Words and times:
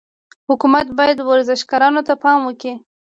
حکومت 0.49 0.85
باید 0.97 1.17
ورزشکارانو 1.29 2.01
ته 2.07 2.13
پام 2.23 2.39
وکړي. 2.45 2.73